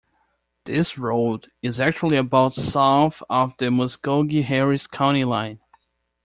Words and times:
This 0.65 0.97
road 0.97 1.51
is 1.61 1.79
actually 1.79 2.17
about 2.17 2.55
south 2.55 3.21
of 3.29 3.55
the 3.57 3.69
Muscogee-Harris 3.69 4.87
county 4.87 5.25
line. 5.25 5.59